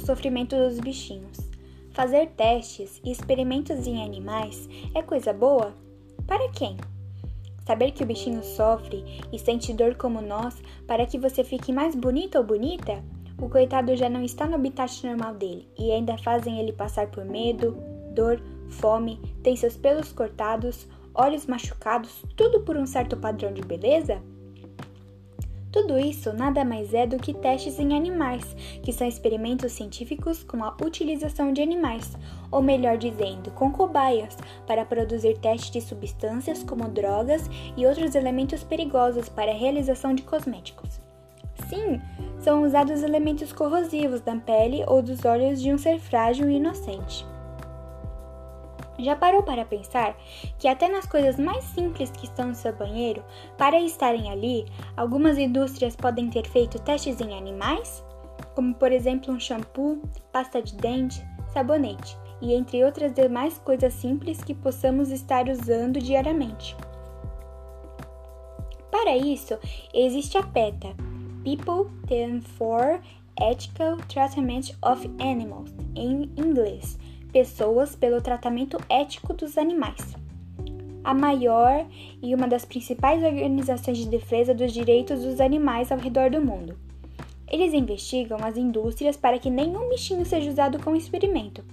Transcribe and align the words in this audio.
sofrimento 0.00 0.56
dos 0.56 0.78
bichinhos. 0.80 1.38
Fazer 1.92 2.28
testes 2.30 3.00
e 3.04 3.10
experimentos 3.10 3.86
em 3.86 4.02
animais 4.02 4.68
é 4.94 5.02
coisa 5.02 5.32
boa? 5.32 5.74
Para 6.26 6.48
quem? 6.50 6.76
Saber 7.66 7.92
que 7.92 8.02
o 8.02 8.06
bichinho 8.06 8.42
sofre 8.42 9.04
e 9.32 9.38
sente 9.38 9.72
dor 9.72 9.94
como 9.94 10.20
nós 10.20 10.56
para 10.86 11.06
que 11.06 11.18
você 11.18 11.44
fique 11.44 11.72
mais 11.72 11.94
bonita 11.94 12.38
ou 12.38 12.44
bonita? 12.44 13.02
O 13.40 13.48
coitado 13.48 13.96
já 13.96 14.08
não 14.08 14.22
está 14.22 14.46
no 14.46 14.54
habitat 14.54 15.06
normal 15.06 15.34
dele 15.34 15.68
e 15.78 15.90
ainda 15.90 16.18
fazem 16.18 16.58
ele 16.58 16.72
passar 16.72 17.06
por 17.08 17.24
medo, 17.24 17.76
dor, 18.14 18.40
fome, 18.68 19.20
tem 19.42 19.56
seus 19.56 19.76
pelos 19.76 20.12
cortados, 20.12 20.86
olhos 21.14 21.46
machucados, 21.46 22.24
tudo 22.36 22.60
por 22.60 22.76
um 22.76 22.86
certo 22.86 23.16
padrão 23.16 23.52
de 23.52 23.62
beleza? 23.62 24.22
Tudo 25.72 25.96
isso 25.96 26.32
nada 26.32 26.64
mais 26.64 26.92
é 26.92 27.06
do 27.06 27.16
que 27.16 27.32
testes 27.32 27.78
em 27.78 27.96
animais, 27.96 28.56
que 28.82 28.92
são 28.92 29.06
experimentos 29.06 29.70
científicos 29.70 30.42
com 30.42 30.64
a 30.64 30.76
utilização 30.82 31.52
de 31.52 31.62
animais, 31.62 32.16
ou 32.50 32.60
melhor 32.60 32.98
dizendo, 32.98 33.52
com 33.52 33.70
cobaias, 33.70 34.36
para 34.66 34.84
produzir 34.84 35.38
testes 35.38 35.70
de 35.70 35.80
substâncias 35.80 36.64
como 36.64 36.88
drogas 36.88 37.48
e 37.76 37.86
outros 37.86 38.16
elementos 38.16 38.64
perigosos 38.64 39.28
para 39.28 39.52
a 39.52 39.56
realização 39.56 40.12
de 40.12 40.22
cosméticos. 40.22 41.00
Sim, 41.68 42.00
são 42.40 42.64
usados 42.64 43.04
elementos 43.04 43.52
corrosivos 43.52 44.20
da 44.22 44.34
pele 44.34 44.82
ou 44.88 45.00
dos 45.00 45.24
olhos 45.24 45.62
de 45.62 45.72
um 45.72 45.78
ser 45.78 46.00
frágil 46.00 46.50
e 46.50 46.56
inocente. 46.56 47.24
Já 49.02 49.16
parou 49.16 49.42
para 49.42 49.64
pensar 49.64 50.16
que 50.58 50.68
até 50.68 50.88
nas 50.88 51.06
coisas 51.06 51.38
mais 51.38 51.64
simples 51.64 52.10
que 52.10 52.26
estão 52.26 52.48
no 52.48 52.54
seu 52.54 52.74
banheiro, 52.74 53.24
para 53.56 53.80
estarem 53.80 54.30
ali, 54.30 54.66
algumas 54.96 55.38
indústrias 55.38 55.96
podem 55.96 56.28
ter 56.28 56.46
feito 56.46 56.78
testes 56.80 57.20
em 57.20 57.36
animais? 57.36 58.04
Como 58.54 58.74
por 58.74 58.92
exemplo 58.92 59.32
um 59.32 59.40
shampoo, 59.40 60.02
pasta 60.30 60.60
de 60.60 60.74
dente, 60.76 61.24
sabonete 61.52 62.16
e 62.42 62.54
entre 62.54 62.84
outras 62.84 63.12
demais 63.12 63.58
coisas 63.58 63.92
simples 63.94 64.42
que 64.42 64.54
possamos 64.54 65.10
estar 65.10 65.48
usando 65.48 65.98
diariamente. 65.98 66.76
Para 68.90 69.16
isso, 69.16 69.58
existe 69.94 70.36
a 70.36 70.42
PETA, 70.42 70.88
People 71.42 71.90
Stand 72.04 72.42
for 72.42 73.00
Ethical 73.40 73.96
Treatment 74.08 74.74
of 74.82 75.08
Animals, 75.20 75.70
em 75.94 76.30
inglês, 76.36 76.98
pessoas 77.32 77.94
pelo 77.94 78.20
tratamento 78.20 78.78
ético 78.88 79.32
dos 79.32 79.56
animais. 79.56 80.16
A 81.02 81.14
maior 81.14 81.86
e 82.22 82.34
uma 82.34 82.46
das 82.46 82.64
principais 82.64 83.22
organizações 83.22 83.98
de 83.98 84.06
defesa 84.06 84.54
dos 84.54 84.72
direitos 84.72 85.22
dos 85.22 85.40
animais 85.40 85.90
ao 85.90 85.98
redor 85.98 86.30
do 86.30 86.44
mundo. 86.44 86.78
Eles 87.50 87.74
investigam 87.74 88.38
as 88.42 88.56
indústrias 88.56 89.16
para 89.16 89.38
que 89.38 89.50
nenhum 89.50 89.88
bichinho 89.88 90.24
seja 90.24 90.50
usado 90.50 90.78
como 90.78 90.96
experimento. 90.96 91.64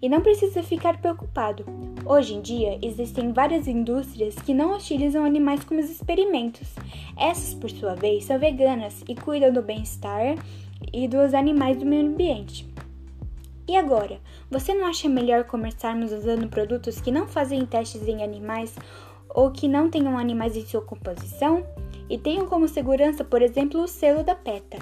E 0.00 0.08
não 0.08 0.20
precisa 0.20 0.62
ficar 0.62 1.00
preocupado. 1.00 1.64
Hoje 2.04 2.34
em 2.34 2.40
dia, 2.40 2.78
existem 2.82 3.32
várias 3.32 3.66
indústrias 3.66 4.34
que 4.36 4.54
não 4.54 4.76
utilizam 4.76 5.24
animais 5.24 5.64
como 5.64 5.80
experimentos. 5.80 6.68
Essas, 7.16 7.54
por 7.54 7.70
sua 7.70 7.94
vez, 7.94 8.24
são 8.24 8.38
veganas 8.38 9.02
e 9.08 9.14
cuidam 9.14 9.52
do 9.52 9.62
bem-estar 9.62 10.36
e 10.92 11.08
dos 11.08 11.34
animais 11.34 11.76
do 11.78 11.86
meio 11.86 12.06
ambiente. 12.06 12.68
E 13.68 13.76
agora, 13.76 14.18
você 14.50 14.72
não 14.72 14.86
acha 14.86 15.10
melhor 15.10 15.44
começarmos 15.44 16.10
usando 16.10 16.48
produtos 16.48 17.02
que 17.02 17.10
não 17.10 17.28
fazem 17.28 17.66
testes 17.66 18.08
em 18.08 18.24
animais 18.24 18.74
ou 19.28 19.50
que 19.50 19.68
não 19.68 19.90
tenham 19.90 20.16
animais 20.16 20.56
em 20.56 20.64
sua 20.64 20.80
composição? 20.80 21.66
E 22.08 22.16
tenham 22.16 22.46
como 22.46 22.66
segurança, 22.66 23.22
por 23.22 23.42
exemplo, 23.42 23.82
o 23.82 23.86
selo 23.86 24.24
da 24.24 24.34
PETA. 24.34 24.78